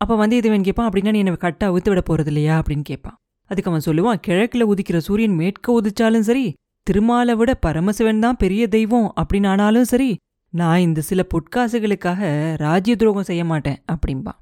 அப்போ 0.00 0.14
வந்தியத்தேவன் 0.22 0.66
கேட்பான் 0.68 0.88
அப்படின்னா 0.88 1.12
நீ 1.16 1.20
என்னை 1.24 1.34
கட்டை 1.46 1.64
அவுத்து 1.70 1.90
விட 1.92 2.02
போறது 2.08 2.30
இல்லையா 2.32 2.54
அப்படின்னு 2.60 2.84
கேட்பான். 2.90 3.16
அதுக்கு 3.50 3.70
அவன் 3.70 3.86
சொல்லுவான் 3.88 4.20
கிழக்கில் 4.26 4.68
உதிக்கிற 4.72 4.98
சூரியன் 5.08 5.36
மேற்க 5.40 5.80
உதிச்சாலும் 5.80 6.26
சரி 6.30 6.46
திருமாலை 6.86 7.34
விட 7.34 7.54
பரமசிவன் 7.54 8.18
தான் 8.18 8.36
பெரிய 8.36 8.68
தெய்வம் 8.68 9.08
அப்படின்னு 9.20 9.46
ஆனாலும் 9.46 9.84
சரி 9.84 10.10
நான் 10.52 10.80
இந்த 10.80 11.00
சில 11.00 11.26
பொட்காசுகளுக்காக 11.32 12.20
ராஜ்ய 12.56 12.96
துரோகம் 12.96 13.22
செய்ய 13.22 13.44
மாட்டேன் 13.44 13.82
அப்படின்பா 13.92 14.32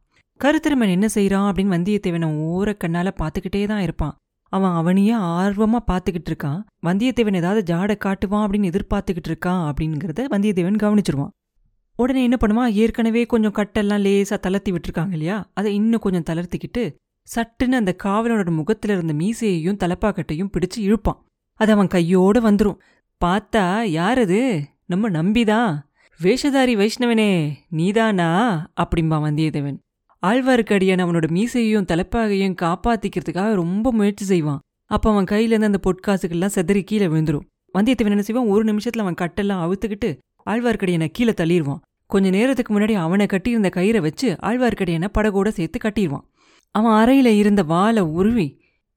கருத்திருமன் 0.40 0.92
என்ன 0.94 1.06
செய்யறான் 1.14 1.48
அப்படின்னு 1.48 1.74
வந்தியத்தேவனை 1.76 2.28
ஓர 2.46 2.74
கண்ணால 2.84 3.10
பார்த்துக்கிட்டே 3.20 3.66
தான் 3.66 3.80
இருப்பான். 3.80 4.14
அவன் 4.52 4.70
அவனையே 4.70 5.14
ஆர்வமா 5.14 5.78
பார்த்துக்கிட்டு 5.86 6.30
இருக்கான். 6.32 6.60
வந்தியத்தேவன் 6.86 7.34
ஏதாவது 7.34 7.74
ஜாடை 7.74 7.94
காட்டுவான் 8.04 8.44
அப்படின்னு 8.44 8.70
எதிர்பார்த்துக்கிட்டு 8.70 9.30
இருக்கான் 9.32 9.62
அப்படிங்கிறத 9.68 10.26
வந்தியத்தேவன் 10.34 10.82
கவனிச்சிருவான். 10.84 11.32
உடனே 11.98 12.22
என்ன 12.22 12.36
பண்ணுவான்? 12.40 12.72
ஏற்கனவே 12.72 13.22
கொஞ்சம் 13.26 13.56
கட்டெல்லாம் 13.56 14.04
லேசா 14.06 14.36
தளர்த்தி 14.38 14.72
விட்டுருக்காங்க 14.72 15.12
இல்லையா? 15.12 15.50
அதை 15.54 15.74
இன்னும் 15.74 16.00
கொஞ்சம் 16.00 16.28
தளர்த்திக்கிட்டு 16.30 16.84
சட்டுன்னு 17.28 17.80
அந்த 17.82 17.96
காவலனோட 18.04 18.50
முகத்துல 18.50 18.92
இருந்த 18.92 19.14
மீசையையும் 19.14 19.80
தலப்பாக்கட்டையும் 19.84 20.52
பிடிச்சு 20.56 20.78
இழுப்பான். 20.78 21.20
அது 21.56 21.72
அவன் 21.72 21.86
கையோட 21.86 22.40
வந்துரும். 22.40 22.78
பார்த்தா 23.24 23.82
யார் 23.82 24.18
அது? 24.18 24.40
நம்ம 24.86 25.10
நம்பிதான். 25.10 25.78
வேஷதாரி 26.22 26.74
வைஷ்ணவனே 26.74 27.52
நீதானா? 27.68 28.28
அப்படிம்பா 28.80 29.16
வந்தியத்தேவன். 29.26 29.78
ஆழ்வார்க்கடியான் 30.26 31.02
அவனோட 31.04 31.26
மீசையையும் 31.28 31.88
தலைப்பாகையும் 31.92 32.56
காப்பாத்திக்கிறதுக்காக 32.62 33.54
ரொம்ப 33.54 33.92
முயற்சி 33.92 34.24
செய்வான். 34.24 34.60
அப்போ 34.84 35.10
அவன் 35.10 35.24
கையிலேருந்து 35.24 35.70
அந்த 35.70 35.80
பொட்காசுகள்லாம் 35.86 36.54
செதறி 36.54 36.82
கீழே 36.82 37.06
விழுந்துரும். 37.06 37.46
வந்தியத்தேவன் 37.78 38.14
என்ன 38.16 38.22
செய்வான்? 38.22 38.46
ஒரு 38.46 38.64
நிமிஷத்தில் 38.64 39.02
அவன் 39.02 39.20
கட்டெல்லாம் 39.20 39.64
அவுத்துக்கிட்டு 39.64 40.18
ஆழ்வார்க்கடியனை 40.50 41.08
கீழே 41.12 41.30
தள்ளிடுவான் 41.30 41.78
கொஞ்ச 42.06 42.30
நேரத்துக்கு 42.30 42.80
முன்னாடி 42.80 42.92
அவனை 42.92 43.26
கட்டியிருந்த 43.26 43.70
கயிறை 43.76 44.00
வச்சு 44.00 44.36
ஆழ்வார்க்கடியனை 44.42 45.08
படகோட 45.18 45.48
சேர்த்து 45.48 45.78
கட்டிடுவான் 45.82 46.26
அவன் 46.70 46.92
அறையில் 46.92 47.26
இருந்த 47.26 47.62
வாழை 47.62 48.02
உருவி 48.02 48.46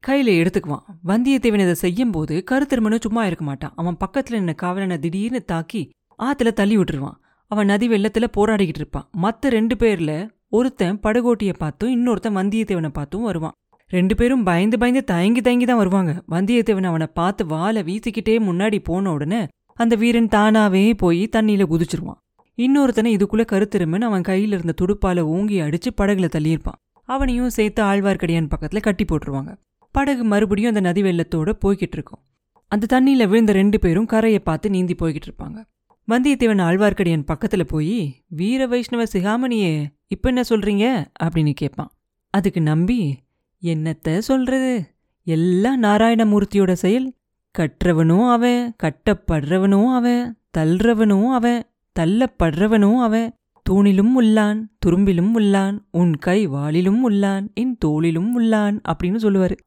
கையில 0.07 0.33
எடுத்துக்குவான். 0.41 0.85
வந்தியத்தேவன் 1.05 1.63
இதை 1.65 1.73
செய்யும் 1.73 2.11
போது 2.11 2.43
கருத்திருமனும் 2.51 3.01
சும்மா 3.01 3.25
இருக்க 3.25 3.45
மாட்டான். 3.45 3.73
அவன் 3.75 3.97
பக்கத்துல 4.05 4.33
நின்ன 4.33 4.55
காவலனை 4.55 4.97
திடீர்னு 4.97 5.41
தாக்கி 5.43 5.89
ஆத்துல 6.19 6.51
தள்ளி 6.51 6.77
விட்டுருவான். 6.77 7.17
அவன் 7.51 7.65
நதி 7.65 7.87
வெள்ளத்துல 7.89 8.27
போராடிக்கிட்டு 8.37 8.81
இருப்பான். 8.83 9.09
மத்த 9.21 9.49
ரெண்டு 9.49 9.75
பேர்ல 9.75 10.29
ஒருத்தன் 10.49 10.99
படகோட்டியை 11.03 11.53
பார்த்தும் 11.57 11.91
இன்னொருத்தன் 11.95 12.37
வந்தியத்தேவனை 12.39 12.89
பார்த்தும் 12.89 13.21
வருவான். 13.21 13.51
ரெண்டு 13.87 14.15
பேரும் 14.15 14.43
பயந்து 14.43 14.77
பயந்து 14.77 15.03
தயங்கி 15.03 15.41
தயங்கி 15.41 15.65
தான் 15.65 15.77
வருவாங்க. 15.77 16.23
வந்தியத்தேவன் 16.29 16.83
அவனை 16.83 17.07
பார்த்து 17.13 17.45
வாளை 17.45 17.83
வீசிக்கிட்டே 17.83 18.35
முன்னாடி 18.49 18.79
போன 18.83 19.11
உடனே 19.11 19.47
அந்த 19.73 19.95
வீரன் 19.95 20.27
தானாவே 20.27 20.93
போய் 20.97 21.29
தண்ணியில 21.31 21.65
குதிச்சிருவான். 21.71 22.19
இன்னொருத்தனை 22.57 23.09
இதுக்குள்ள 23.17 23.43
கருத்திருமன் 23.51 24.01
அவன் 24.01 24.21
கையில 24.21 24.57
இருந்த 24.57 24.73
துடுப்பால 24.81 25.19
ஓங்கி 25.19 25.61
அடிச்சு 25.61 25.91
படகுல 25.97 26.29
தள்ளியிருப்பான். 26.35 26.79
அவனையும் 27.09 27.49
சேர்த்து 27.49 27.83
ஆழ்வார்க்கடியான் 27.83 28.49
பக்கத்துல 28.53 28.79
கட்டி 28.79 29.05
போட்டுருவாங்க. 29.05 29.51
படகு 29.91 30.23
மறுபடியும் 30.23 30.75
அந்த 30.75 30.81
நதி 30.81 31.01
வெள்ளத்தோட 31.01 31.53
போய்கிட்டு 31.65 31.91
இருக்கும் 31.91 32.19
அந்த 32.67 33.01
தண்ணியில 33.01 33.27
விழுந்த 33.27 33.51
ரெண்டு 33.51 33.79
பேரும் 33.79 34.05
கரையை 34.05 34.39
பார்த்து 34.39 34.69
நீந்தி 34.69 34.95
போய்கிட்டு 34.99 35.27
இருப்பாங்க 35.27 35.65
வந்தியத்தேவன் 36.07 36.63
ஆழ்வார்க்கடியான் 36.63 37.33
பக்கத்துல 37.33 37.63
போய் 37.63 38.23
வீர 38.27 38.67
வைஷ்ணவ 38.67 39.03
சிகாமணியே 39.13 39.85
இப்ப 40.07 40.27
என்ன 40.27 40.41
சொல்றீங்க? 40.49 41.05
அப்படின்னு 41.23 41.51
கேட்பான் 41.53 41.91
அதுக்கு 42.29 42.61
நம்பி 42.61 43.17
என்னத்த 43.63 44.17
சொல்றது? 44.17 44.95
எல்லாம் 45.23 45.83
நாராயணமூர்த்தியோட 45.83 46.71
செயல் 46.71 47.13
கற்றவனும் 47.57 48.31
அவன் 48.31 48.75
கட்டப்படுறவனும் 48.83 49.93
அவன் 49.93 50.37
தள்ளுறவனும் 50.57 51.29
அவன் 51.29 51.63
தள்ளப்படுறவனும் 51.99 52.99
அவன் 52.99 53.33
தூணிலும் 53.69 54.11
உள்ளான் 54.19 54.61
துரும்பிலும் 54.85 55.31
உள்ளான் 55.35 55.79
உன் 55.91 56.15
கை 56.15 56.47
வாளிலும் 56.47 57.09
உள்ளான் 57.09 57.53
என் 57.53 57.77
தோளிலும் 57.77 58.41
உள்ளான் 58.41 58.79
அப்படின்னு 58.89 59.17
சொல்லுவாரு. 59.17 59.57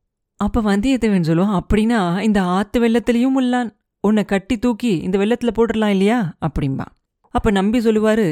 அப்ப 0.44 0.62
வந்தியத்தேவன் 0.62 1.28
சொல்லுவான் 1.28 1.58
அப்படின்னா 1.60 2.20
இந்த 2.20 2.42
ஆத்து 2.42 2.76
வெள்ளத்திலையும் 2.80 3.36
உள்ளான். 3.38 3.70
உன்னை 4.00 4.24
கட்டி 4.24 4.58
தூக்கி 4.58 4.92
இந்த 4.96 5.16
வெள்ளத்துல 5.18 5.50
போட்டுடலாம் 5.56 5.94
இல்லையா? 5.94 6.18
அப்படிம்பா. 6.46 6.86
அப்ப 7.34 7.50
நம்பி 7.50 7.78
சொல்லுவாரு 7.78 8.26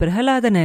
பிரகலாதனை 0.00 0.64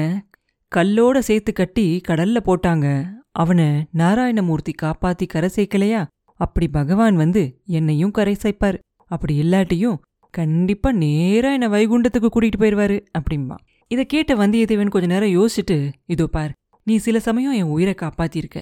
கல்லோட 0.75 1.17
சேர்த்து 1.19 1.53
கட்டி 1.53 2.01
கடல்ல 2.07 2.39
போட்டாங்க. 2.45 2.87
அவனை 3.31 3.65
நாராயணமூர்த்தி 3.97 4.73
காப்பாத்தி 4.81 5.25
கரை 5.27 5.49
சேர்க்கலையா? 5.55 6.01
அப்படி 6.39 6.67
பகவான் 6.67 7.15
வந்து 7.15 7.43
என்னையும் 7.65 8.11
கரை 8.11 8.35
சேர்ப்பார். 8.43 8.77
அப்படி 9.05 9.33
இல்லாட்டியும் 9.41 9.97
கண்டிப்பா 10.31 10.91
நேரா 10.91 11.51
என்னை 11.51 11.67
வைகுண்டத்துக்கு 11.67 12.29
கூட்டிட்டு 12.35 12.59
போயிடுவாரு 12.59 12.97
அப்படிம்பா. 13.17 13.57
இதை 13.87 14.05
கேட்ட 14.05 14.33
வந்தியத்தேவன் 14.35 14.89
கொஞ்ச 14.89 15.07
நேரம் 15.07 15.33
யோசிச்சுட்டு 15.37 15.77
இதோ 16.05 16.27
பார் 16.27 16.53
நீ 16.83 16.95
சில 16.97 17.19
சமயம் 17.19 17.57
என் 17.59 17.73
உயிரை 17.75 17.95
காப்பாத்திருக்க. 17.97 18.57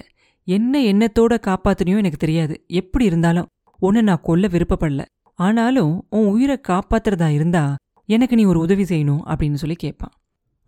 என்ன 0.46 0.80
எண்ணத்தோட 0.80 1.34
காப்பாத்தினியோ 1.46 1.96
எனக்கு 1.96 2.20
தெரியாது. 2.24 2.54
எப்படி 2.66 3.04
இருந்தாலும் 3.04 3.46
உன்னை 3.80 4.02
நான் 4.02 4.22
கொல்ல 4.22 4.48
விருப்பப்படல. 4.48 5.02
ஆனாலும் 5.38 5.94
உன் 6.10 6.26
உயிரை 6.26 6.56
காப்பாத்துறதா 6.68 7.28
இருந்தா 7.28 7.64
எனக்கு 8.08 8.36
நீ 8.36 8.44
ஒரு 8.44 8.58
உதவி 8.58 8.82
செய்யணும் 8.82 9.22
அப்படின்னு 9.30 9.54
சொல்லி 9.54 9.76
கேட்பான். 9.76 10.12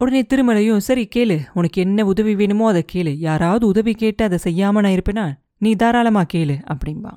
உடனே 0.00 0.20
திருமலையும் 0.22 0.84
சரி 0.86 1.08
கேளு. 1.16 1.36
உனக்கு 1.54 1.78
என்ன 1.82 2.04
உதவி 2.04 2.34
வேணுமோ 2.34 2.68
அதை 2.68 2.82
கேளு. 2.92 3.12
யாராவது 3.18 3.64
உதவி 3.66 3.92
கேட்டு 3.94 4.24
அதை 4.24 4.38
செய்யாம 4.44 4.82
நான் 4.84 4.96
இருப்பேனா? 4.96 5.26
நீ 5.58 5.70
தாராளமா 5.74 6.22
கேளு 6.34 6.56
அப்படின்பா 6.72 7.12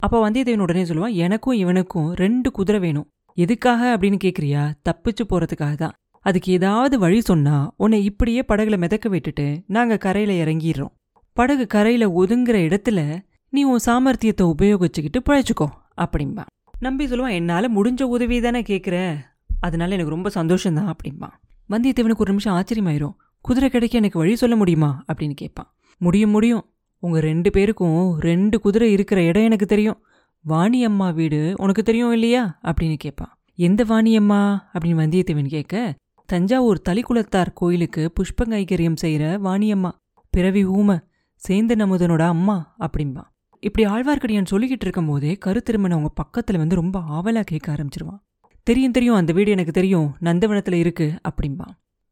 அப்ப 0.00 0.20
வந்தியத்தேவன் 0.22 0.64
உடனே 0.66 0.82
சொல்லுவான் 0.82 1.16
எனக்கும் 1.24 1.54
இவனுக்கும் 1.54 2.08
ரெண்டு 2.12 2.50
குதிரை 2.50 2.80
வேணும். 2.80 3.08
எதுக்காக 3.38 3.96
அப்படின்னு 3.96 4.18
கேட்குறியா 4.24 4.62
தப்பிச்சு 4.88 5.24
போறதுக்காக 5.28 5.74
தான். 5.74 5.94
அதுக்கு 6.26 6.52
ஏதாவது 6.52 6.98
வழி 6.98 7.20
சொன்னா 7.20 7.56
உன்னை 7.76 8.04
இப்படியே 8.04 8.42
படகுல 8.48 8.76
மிதக்க 8.76 9.08
விட்டுட்டு 9.08 9.46
நாங்க 9.66 9.96
கரையில 9.96 10.32
இறங்கிடுறோம். 10.44 10.92
படகு 11.32 11.66
கரையில 11.66 12.08
ஒதுங்குற 12.08 12.58
இடத்துல 12.68 13.20
நீ 13.48 13.62
உன் 13.62 13.78
சாமர்த்தியத்தை 13.86 14.52
உபயோகிச்சுக்கிட்டு 14.58 15.22
பிழைச்சிக்கோ 15.28 15.66
அப்படிம்பா. 15.96 16.44
நம்பி 16.78 17.06
சொல்லுவான் 17.06 17.30
என்னால் 17.30 17.76
முடிஞ்ச 17.76 18.02
உதவி 18.02 18.40
தானே 18.40 18.60
கேட்குற 18.60 19.16
அதனால 19.60 19.92
எனக்கு 19.92 20.10
ரொம்ப 20.10 20.30
சந்தோஷம்தான் 20.34 20.92
அப்படிம்பா. 20.92 21.28
வந்தியத்தேவனுக்கு 21.70 22.16
ஒரு 22.16 22.30
நிமிஷம் 22.30 22.54
ஆச்சரியமாயிரும். 22.54 23.14
குதிரை 23.40 23.70
கிடைக்க 23.70 23.98
எனக்கு 23.98 24.18
வழி 24.18 24.36
சொல்ல 24.36 24.56
முடியுமா? 24.56 25.04
அப்படின்னு 25.12 25.32
கேட்பான். 25.34 25.74
முடியும் 25.98 26.30
முடியும். 26.30 26.64
உங்கள் 26.98 27.20
ரெண்டு 27.20 27.50
பேருக்கும் 27.50 28.20
ரெண்டு 28.20 28.60
குதிரை 28.60 28.92
இருக்கிற 28.92 29.22
இடம் 29.22 29.42
எனக்கு 29.42 29.66
தெரியும். 29.66 30.04
வாணி 30.40 30.84
அம்மா 30.84 31.10
வீடு 31.10 31.54
உனக்கு 31.56 31.82
தெரியும் 31.82 32.12
இல்லையா? 32.12 32.58
அப்படின்னு 32.62 32.94
கேட்பான். 32.96 33.38
எந்த 33.54 33.84
வாணி 33.84 34.16
அம்மா? 34.16 34.70
அப்படின்னு 34.72 34.86
வந்தியத்தேவன் 34.86 35.48
கேட்க 35.48 35.94
தஞ்சாவூர் 36.26 36.82
தளிக்குளத்தார் 36.88 37.52
கோயிலுக்கு 37.54 38.12
புஷ்பங்கைகரியம் 38.20 38.96
செய்கிற 38.96 39.38
வாணியம்மா 39.38 39.90
பிறவி 40.30 40.66
ஊம. 40.66 41.10
சேந்தன் 41.48 41.82
நமுதனோட 41.82 42.20
அம்மா 42.20 42.76
அப்படிம்பா. 42.78 43.22
இப்படி 43.60 43.90
ஆழ்வார்க்கடியான் 43.90 44.46
சொல்லிக்கிட்டு 44.50 44.80
இருக்கும் 44.80 45.06
போதே 45.06 45.38
கருத்திருமன் 45.44 45.90
அவங்க 45.90 46.12
பக்கத்துல 46.24 46.56
வந்து 46.56 46.74
ரொம்ப 46.74 47.00
ஆவலா 47.10 47.40
கேட்க 47.40 47.72
ஆரம்பிச்சிருவான். 47.72 48.18
தெரியும் 48.62 48.92
தெரியும் 48.92 49.14
அந்த 49.14 49.32
வீடு 49.32 49.50
எனக்கு 49.50 49.72
தெரியும். 49.72 50.16
நந்தவனத்துல 50.20 50.72
இருக்கு 50.72 51.20
அப்படிம்பா. 51.28 51.64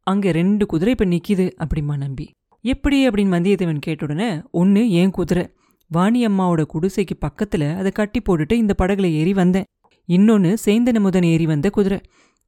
அங்க 0.03 0.31
ரெண்டு 0.31 0.65
குதிரை 0.65 0.95
இப்ப 0.99 1.05
நிக்கிது 1.05 1.51
அப்படிம்பா 1.57 1.97
நம்பி. 1.97 2.31
எப்படி? 2.61 3.09
அப்படின்னு 3.09 3.35
வந்தியத்தேவன் 3.37 3.77
கேட்ட 3.79 4.05
உடனே 4.05 4.41
ஒன்னு 4.51 4.89
ஏன் 4.89 5.11
குதிரை? 5.11 5.49
வாணி 5.87 6.27
அம்மாவோட 6.27 6.65
குடிசைக்கு 6.73 7.27
பக்கத்துல 7.27 7.75
அதை 7.77 7.91
கட்டி 7.91 8.21
போட்டுட்டு 8.21 8.51
இந்த 8.51 8.75
படகுல 8.81 9.11
ஏறி 9.11 9.33
வந்தேன். 9.33 9.63
இன்னொன்னு 10.07 10.57
சேந்தன் 10.65 10.95
அமுதன் 10.95 11.23
ஏறி 11.23 11.45
வந்த 11.45 11.69
குதிரை. 11.69 12.01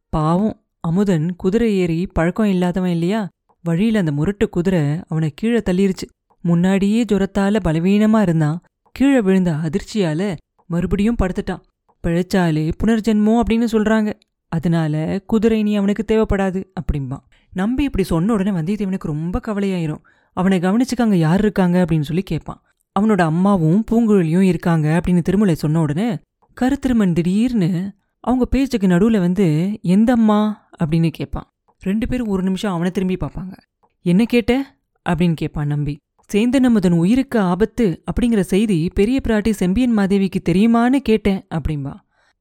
பாவம் 0.10 0.64
அமுதன் 0.80 1.36
குதிரை 1.36 1.78
ஏறி 1.78 2.08
பழக்கம் 2.08 2.46
இல்லாதவன் 2.46 2.92
இல்லையா? 2.92 3.28
வழியில 3.64 4.00
அந்த 4.00 4.12
முரட்டு 4.12 4.50
குதிரை 4.50 5.00
அவனை 5.08 5.32
கீழே 5.36 5.58
தள்ளிருச்சு. 5.58 6.23
முன்னாடியே 6.44 7.04
ஜுரத்தால 7.04 7.60
பலவீனமா 7.66 8.22
இருந்தான். 8.22 8.62
கீழே 8.92 9.22
விழுந்த 9.22 9.52
அதிர்ச்சியால 9.52 10.36
மறுபடியும் 10.66 11.16
படுத்துட்டான். 11.24 11.62
பிழைச்சாலே 12.08 12.72
புனர்ஜென்மம் 12.84 13.42
அப்படின்னு 13.42 13.68
சொல்றாங்க. 13.72 14.14
அதனால 14.48 15.22
குதிரை 15.28 15.64
நீ 15.64 15.76
அவனுக்கு 15.76 16.06
தேவைப்படாது 16.08 16.66
அப்படிம்பான். 16.82 17.24
நம்பி 17.54 17.84
இப்படி 17.84 18.04
சொன்ன 18.04 18.34
உடனே 18.34 18.52
வந்தியத்தேவனுக்கு 18.52 19.00
ரொம்ப 19.00 19.40
கவலையாயிரும். 19.48 20.02
அவனை 20.34 20.60
கவனிச்சுக்க 20.60 21.02
அங்க 21.02 21.16
யார் 21.16 21.40
இருக்காங்க 21.40 21.86
அப்படின்னு 21.86 22.02
சொல்லி 22.02 22.22
கேட்பான். 22.22 22.62
அவனோட 23.00 23.22
அம்மாவும் 23.22 23.84
பூங்குழலியும் 23.92 24.40
இருக்காங்க 24.40 25.02
அப்படின்னு 25.02 25.22
திருமலை 25.22 25.56
சொன்ன 25.56 25.82
உடனே 25.82 26.18
கருத்திருமன் 26.62 27.14
திடீர்னு 27.14 27.94
அவங்க 28.20 28.46
பேச்சுக்கு 28.46 28.88
நடுவுல 28.88 29.20
வந்து 29.20 29.80
எந்த 29.82 30.14
அம்மா 30.14 30.70
அப்படின்னு 30.84 31.10
கேட்பான். 31.10 31.48
ரெண்டு 31.80 32.08
பேரும் 32.08 32.28
ஒரு 32.28 32.44
நிமிஷம் 32.44 32.72
அவனை 32.72 32.92
திரும்பி 32.92 33.18
பார்ப்பாங்க. 33.18 33.58
என்ன 34.02 34.26
கேட்ட? 34.26 34.76
அப்படின்னு 35.10 35.34
கேட்பான் 35.34 35.68
நம்பி. 35.68 35.98
சேந்தன் 36.32 36.64
அமுதன் 36.64 36.92
உயிருக்கு 36.92 37.40
ஆபத்து 37.40 38.04
அப்படிங்கிற 38.12 38.40
செய்தி 38.40 38.92
பெரிய 38.94 39.20
பிராட்டி 39.28 39.50
செம்பியன் 39.50 39.98
மாதேவிக்கு 39.98 40.40
தெரியுமான்னு 40.50 40.96
கேட்டேன் 40.96 41.48
அப்படிம்பா. 41.56 41.94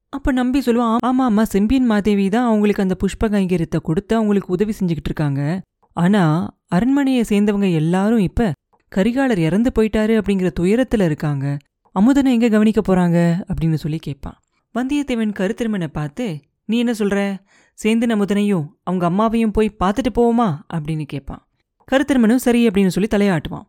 அப்ப 0.09 0.31
நம்பி 0.31 0.59
சொல்லுவான் 0.59 0.97
ஆமா 1.05 1.23
ஆமா 1.29 1.41
செம்பியன் 1.41 1.85
மாதேவி 1.85 2.29
தான் 2.29 2.45
அவங்களுக்கு 2.45 2.81
அந்த 2.81 2.95
புஷ்ப 3.03 3.27
கைங்கரியத்தை 3.27 3.79
கொடுத்து 3.83 4.15
அவங்களுக்கு 4.15 4.53
உதவி 4.53 4.73
செஞ்சுக்கிட்டு 4.79 5.09
இருக்காங்க. 5.09 5.61
ஆனா 5.93 6.23
அரண்மனையை 6.67 7.23
சேர்ந்தவங்க 7.29 7.73
எல்லாரும் 7.73 8.17
இப்ப 8.17 8.51
கரிகாலர் 8.95 9.37
இறந்து 9.37 9.71
போயிட்டாரு 9.79 10.13
அப்படிங்கிற 10.19 10.49
துயரத்துல 10.59 11.05
இருக்காங்க. 11.05 11.57
அமுதனை 11.91 12.31
எங்க 12.31 12.49
கவனிக்க 12.49 12.81
போறாங்க? 12.81 13.17
அப்படின்னு 13.49 13.73
சொல்லி 13.73 13.97
கேட்பான். 13.97 14.37
வந்தியத்தேவன் 14.75 15.33
கருத்திருமனை 15.39 15.87
பார்த்து 15.87 16.39
நீ 16.65 16.77
என்ன 16.77 16.91
சொல்ற? 16.91 17.37
சேந்தன் 17.83 18.13
அமுதனையும் 18.15 18.67
அவங்க 18.83 19.09
அம்மாவையும் 19.09 19.53
போய் 19.53 19.75
பார்த்துட்டு 19.83 20.11
போவோமா? 20.15 20.49
அப்படின்னு 20.73 21.03
கேட்பான். 21.03 21.47
கருத்திருமனும் 21.91 22.43
சரி 22.45 22.67
அப்படின்னு 22.67 22.87
சொல்லி 22.87 23.09
தலையாட்டுவான். 23.11 23.67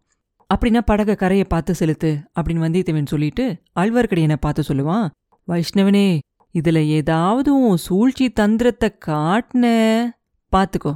அப்படின்னா 0.50 0.80
படக 0.90 1.16
கரையை 1.16 1.46
பார்த்து 1.48 1.72
செலுத்து 1.74 2.10
அப்படின்னு 2.36 2.64
வந்தியத்தேவன் 2.66 3.12
சொல்லிட்டு 3.12 3.44
ஆழ்வார்க்கடியனை 3.80 4.36
பார்த்து 4.40 4.62
சொல்லுவான் 4.68 5.06
வைஷ்ணவனே 5.48 6.06
இதுல 6.54 6.78
ஏதாவது 6.98 7.52
சூழ்ச்சி 7.76 8.26
தந்திரத்தை 8.32 8.88
காட்டின. 9.06 9.64
பார்த்துக்கோ 10.52 10.92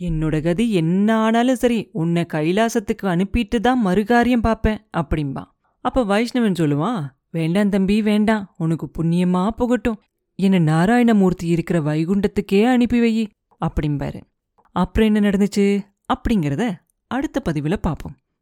என்னோட 0.00 0.36
கதி 0.42 0.64
என்ன 0.72 1.08
ஆனாலும் 1.16 1.60
சரி 1.62 1.78
உன்னை 1.92 2.22
கைலாசத்துக்கு 2.34 3.06
அனுப்பிட்டு 3.14 3.58
தான் 3.60 3.80
மறுகாரியம் 3.86 4.46
பார்ப்பேன் 4.46 4.80
அப்படிம்பா 4.96 5.44
அப்ப 5.84 6.04
வைஷ்ணவன் 6.04 6.60
சொல்லுவான் 6.60 7.00
வேண்டாம் 7.30 7.68
தம்பி 7.68 7.96
வேண்டாம் 8.02 8.44
உனக்கு 8.56 8.86
புண்ணியமா 8.98 9.42
போகட்டும். 9.56 9.98
என்ன 10.38 10.58
நாராயணமூர்த்தி 10.72 11.46
இருக்கிற 11.46 11.78
வைகுண்டத்துக்கே 11.80 12.60
அனுப்பி 12.64 12.98
வை 13.00 13.12
அப்படிம்பாரு. 13.60 14.20
அப்புறம் 14.76 15.08
என்ன 15.08 15.20
நடந்துச்சு? 15.28 15.66
அப்படிங்கிறத 16.14 16.64
அடுத்த 17.10 17.40
பதிவில் 17.40 17.84
பார்ப்போம். 17.86 18.14